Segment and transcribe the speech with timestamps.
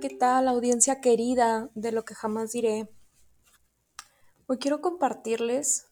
[0.00, 2.88] ¿Qué tal audiencia querida de lo que jamás diré?
[4.46, 5.88] Hoy quiero compartirles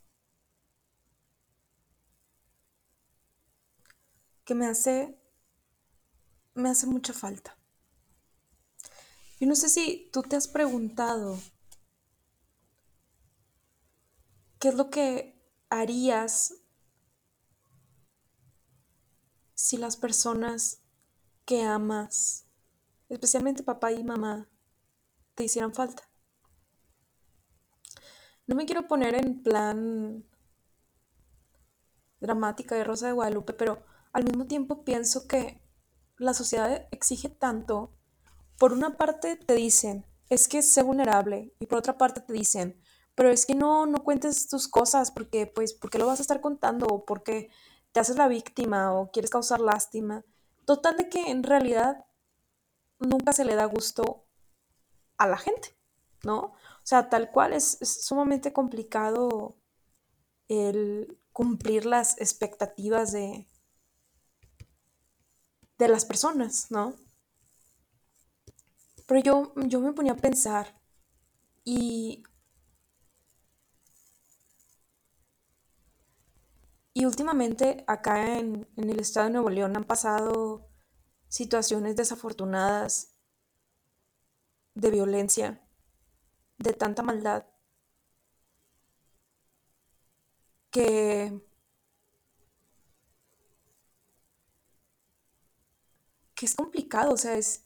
[4.44, 5.18] que me hace
[6.54, 7.58] me hace mucha falta.
[9.40, 11.38] Yo no sé si tú te has preguntado
[14.58, 16.54] qué es lo que harías
[19.54, 20.80] si las personas
[21.44, 22.45] que amas,
[23.08, 24.48] especialmente papá y mamá,
[25.34, 26.02] te hicieran falta.
[28.46, 30.24] No me quiero poner en plan
[32.20, 35.60] dramática de Rosa de Guadalupe, pero al mismo tiempo pienso que
[36.16, 37.92] la sociedad exige tanto.
[38.58, 42.80] Por una parte te dicen, es que sé vulnerable, y por otra parte te dicen,
[43.14, 46.40] pero es que no, no cuentes tus cosas porque, pues, porque lo vas a estar
[46.40, 47.50] contando o porque
[47.92, 50.24] te haces la víctima o quieres causar lástima.
[50.64, 52.05] Total de que en realidad
[52.98, 54.26] nunca se le da gusto
[55.18, 55.76] a la gente,
[56.24, 56.38] ¿no?
[56.38, 59.56] O sea, tal cual es, sumamente complicado
[60.48, 63.46] el cumplir las expectativas de,
[65.78, 66.94] de las personas, ¿no?
[69.06, 70.80] Pero yo, yo me ponía a pensar
[71.64, 72.22] y...
[76.94, 80.66] Y últimamente acá en, en el estado de Nuevo León han pasado
[81.28, 83.12] situaciones desafortunadas
[84.74, 85.60] de violencia,
[86.58, 87.46] de tanta maldad,
[90.70, 91.40] que
[96.36, 97.64] que es complicado, o sea, es,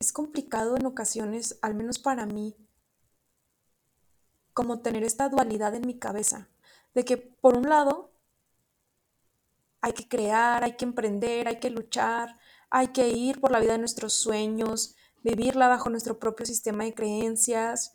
[0.00, 2.56] es complicado en ocasiones, al menos para mí,
[4.52, 6.48] como tener esta dualidad en mi cabeza,
[6.94, 8.09] de que por un lado
[9.80, 12.38] hay que crear, hay que emprender, hay que luchar,
[12.70, 16.94] hay que ir por la vida de nuestros sueños, vivirla bajo nuestro propio sistema de
[16.94, 17.94] creencias,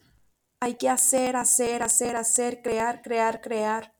[0.59, 3.95] hay que hacer, hacer, hacer, hacer, crear, crear, crear.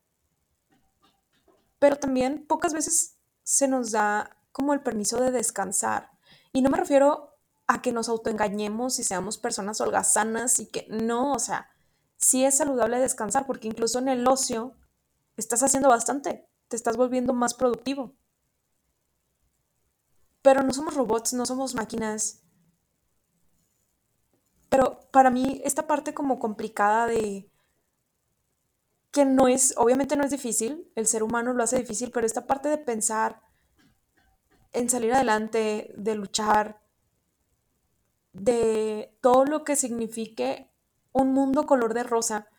[1.79, 6.11] Pero también pocas veces se nos da como el permiso de descansar.
[6.53, 7.35] Y no me refiero
[7.67, 11.69] a que nos autoengañemos y seamos personas holgazanas y que no, o sea,
[12.17, 14.75] sí es saludable descansar porque incluso en el ocio
[15.37, 18.15] estás haciendo bastante, te estás volviendo más productivo.
[20.41, 22.43] Pero no somos robots, no somos máquinas.
[24.69, 27.49] Pero para mí esta parte como complicada de
[29.11, 32.45] que no es, obviamente no es difícil, el ser humano lo hace difícil, pero esta
[32.45, 33.41] parte de pensar
[34.73, 36.81] en salir adelante, de luchar,
[38.33, 40.69] de todo lo que signifique
[41.13, 42.49] un mundo color de rosa.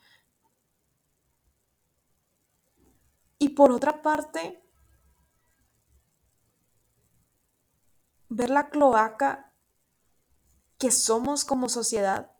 [3.38, 4.62] Y por otra parte,
[8.28, 9.52] ver la cloaca
[10.78, 12.32] que somos como sociedad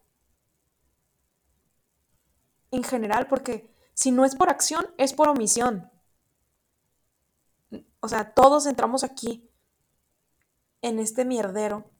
[2.71, 5.91] en general, porque si no es por acción, es por omisión.
[8.01, 9.51] O sea, todos entramos aquí
[10.83, 11.91] en este mierdero.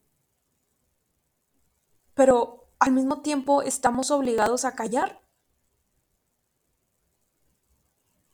[2.13, 5.21] Pero al mismo tiempo estamos obligados a callar.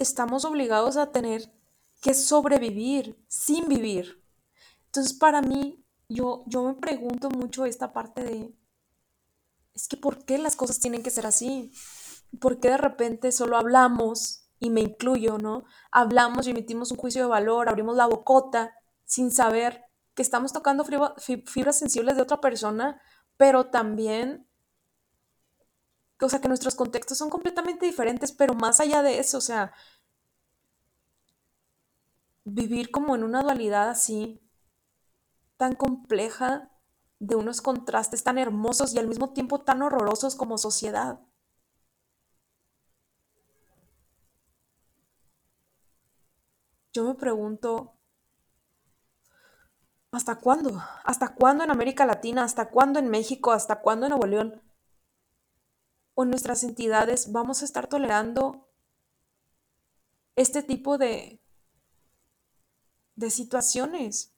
[0.04, 1.50] Estamos obligados a tener
[2.02, 4.22] que sobrevivir sin vivir.
[4.88, 8.54] Entonces para mí, yo, yo me pregunto mucho esta parte de,
[9.74, 11.72] es que ¿por qué las cosas tienen que ser así?
[12.42, 15.66] ¿Por qué de repente solo hablamos, y me incluyo, ¿no?
[15.92, 18.74] Hablamos y emitimos un juicio de valor, abrimos la bocota
[19.04, 19.84] sin saber
[20.16, 23.02] que estamos tocando fibras sensibles de otra persona,
[23.36, 24.48] pero también,
[26.26, 29.74] o sea, que nuestros contextos son completamente diferentes, pero más allá de eso, o sea,
[32.46, 34.42] vivir como en una dualidad así,
[35.58, 36.70] tan compleja,
[37.20, 41.20] de unos contrastes tan hermosos y al mismo tiempo tan horrorosos como sociedad.
[46.94, 47.98] Yo me pregunto,
[50.12, 50.82] ¿hasta cuándo?
[51.04, 52.44] ¿Hasta cuándo en América Latina?
[52.44, 53.52] ¿Hasta cuándo en México?
[53.52, 54.62] ¿Hasta cuándo en Nuevo León?
[56.16, 58.70] ¿O nuestras entidades vamos a estar tolerando
[60.36, 61.42] este tipo de,
[63.16, 64.34] de situaciones?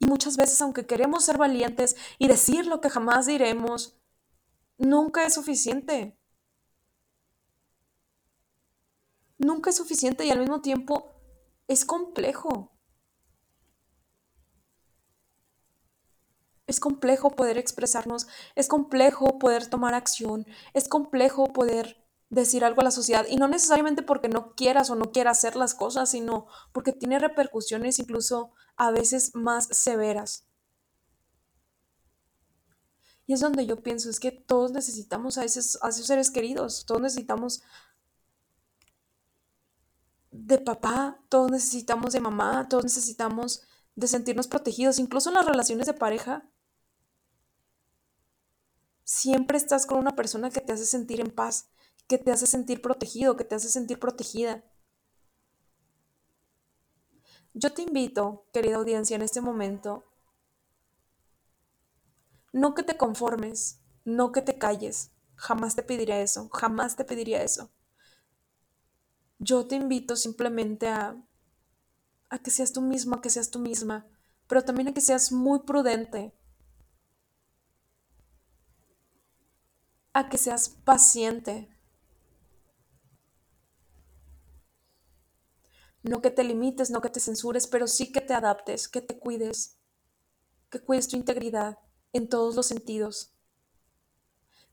[0.00, 3.96] Y muchas veces, aunque queremos ser valientes y decir lo que jamás diremos,
[4.76, 6.18] nunca es suficiente.
[9.38, 11.12] Nunca es suficiente y al mismo tiempo
[11.68, 12.71] es complejo.
[16.72, 22.84] Es complejo poder expresarnos, es complejo poder tomar acción, es complejo poder decir algo a
[22.84, 26.46] la sociedad y no necesariamente porque no quieras o no quieras hacer las cosas, sino
[26.72, 30.46] porque tiene repercusiones incluso a veces más severas.
[33.26, 36.86] Y es donde yo pienso, es que todos necesitamos a esos, a esos seres queridos,
[36.86, 37.62] todos necesitamos
[40.30, 43.60] de papá, todos necesitamos de mamá, todos necesitamos
[43.94, 46.48] de sentirnos protegidos, incluso en las relaciones de pareja.
[49.04, 51.68] Siempre estás con una persona que te hace sentir en paz,
[52.06, 54.64] que te hace sentir protegido, que te hace sentir protegida.
[57.54, 60.04] Yo te invito, querida audiencia, en este momento,
[62.52, 67.42] no que te conformes, no que te calles, jamás te pediría eso, jamás te pediría
[67.42, 67.70] eso.
[69.38, 71.16] Yo te invito simplemente a,
[72.30, 74.06] a que seas tú mismo, a que seas tú misma,
[74.46, 76.34] pero también a que seas muy prudente,
[80.12, 81.72] a que seas paciente,
[86.02, 89.18] No que te limites, no que te censures, pero sí que te adaptes, que te
[89.18, 89.78] cuides,
[90.68, 91.78] que cuides tu integridad
[92.12, 93.32] en todos los sentidos,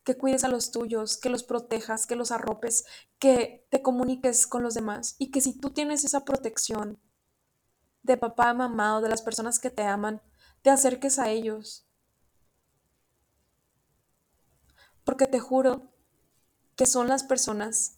[0.03, 2.85] que cuides a los tuyos, que los protejas, que los arropes,
[3.19, 5.15] que te comuniques con los demás.
[5.19, 6.99] Y que si tú tienes esa protección
[8.01, 10.23] de papá, mamá o de las personas que te aman,
[10.63, 11.88] te acerques a ellos.
[15.09, 15.91] Porque te juro
[16.75, 17.97] que son las personas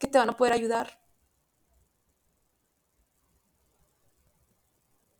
[0.00, 0.98] que te van a poder ayudar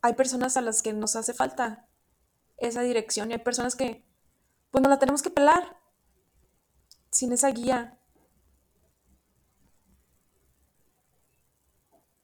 [0.01, 1.87] hay personas a las que nos hace falta
[2.57, 4.05] esa dirección y hay personas que,
[4.69, 5.79] pues no la tenemos que pelar
[7.09, 7.97] sin esa guía.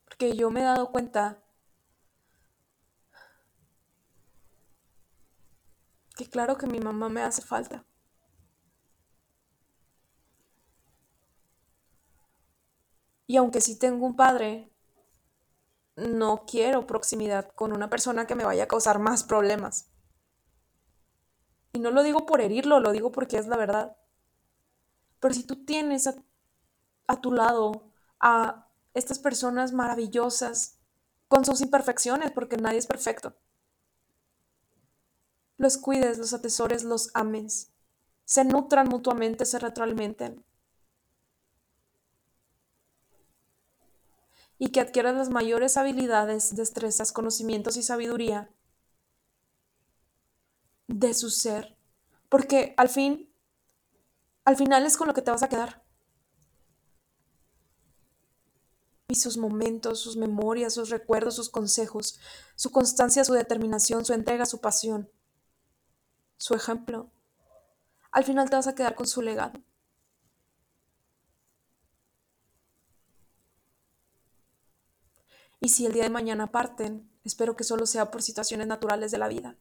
[0.04, 1.42] Porque yo me he dado cuenta
[6.18, 7.86] que claro que mi mamá me hace falta.
[13.30, 14.72] Y aunque sí tengo un padre
[15.96, 19.92] no quiero proximidad con una persona que me vaya a causar más problemas.
[21.72, 23.96] Y no lo digo por herirlo, lo digo porque es la verdad.
[25.20, 30.80] Pero si tú tienes a, tu lado a estas personas maravillosas,
[31.28, 33.36] con sus imperfecciones, porque nadie es perfecto,
[35.58, 37.72] los cuides, los atesores, los ames,
[38.26, 40.44] se nutran mutuamente, se retroalimenten.
[44.60, 48.54] Y que adquieras las mayores habilidades, destrezas, conocimientos y sabiduría
[50.88, 51.78] de su ser.
[52.28, 53.34] Porque al fin,
[54.44, 55.82] al final es con lo que te vas a quedar.
[59.08, 62.20] Y sus momentos, sus memorias, sus recuerdos, sus consejos,
[62.56, 65.10] su constancia, su determinación, su entrega, su pasión,
[66.38, 67.10] su ejemplo.
[68.12, 69.64] Al final te vas a quedar con su legado.
[75.62, 79.18] Y si el día de mañana parten, espero que solo sea por situaciones naturales de
[79.18, 79.58] la vida.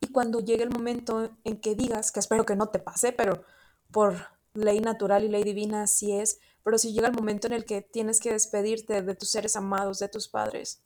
[0.00, 3.42] Y cuando llegue el momento en que digas, que espero que no te pase, pero
[3.90, 4.16] por
[4.52, 7.80] ley natural y ley divina así es, pero si llega el momento en el que
[7.80, 10.82] tienes que despedirte de tus seres amados, de tus padres,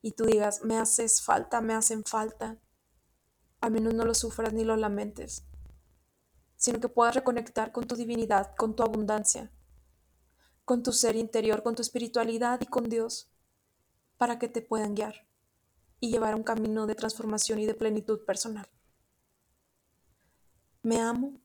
[0.00, 2.58] y tú digas, me haces falta, me hacen falta,
[3.60, 5.46] al menos no lo sufras ni lo lamentes
[6.62, 9.50] sino que puedas reconectar con tu divinidad, con tu abundancia,
[10.64, 13.32] con tu ser interior, con tu espiritualidad y con Dios,
[14.16, 15.26] para que te puedan guiar
[15.98, 18.68] y llevar a un camino de transformación y de plenitud personal.
[20.84, 21.40] Me amo,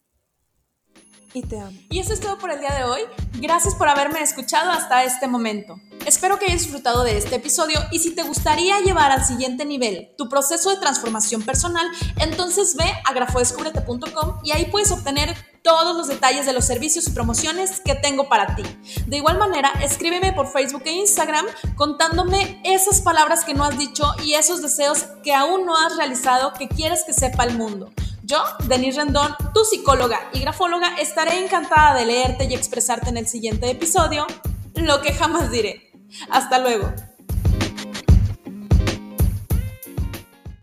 [1.33, 1.79] y te amo.
[1.89, 3.01] Y eso es todo por el día de hoy.
[3.41, 5.77] Gracias por haberme escuchado hasta este momento.
[6.07, 10.13] Espero que hayas disfrutado de este episodio y si te gustaría llevar al siguiente nivel
[10.17, 11.85] tu proceso de transformación personal,
[12.15, 17.11] entonces ve a grafodescubrete.com y ahí puedes obtener todos los detalles de los servicios y
[17.11, 18.63] promociones que tengo para ti.
[19.05, 21.45] De igual manera, escríbeme por Facebook e Instagram
[21.75, 26.53] contándome esas palabras que no has dicho y esos deseos que aún no has realizado
[26.53, 27.91] que quieres que sepa el mundo.
[28.23, 33.27] Yo, Denise Rendón, tu psicóloga y grafóloga, estaré encantada de leerte y expresarte en el
[33.27, 34.25] siguiente episodio
[34.73, 35.86] lo que jamás diré.
[36.29, 36.93] Hasta luego.